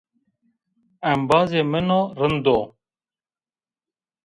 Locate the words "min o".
1.71-2.01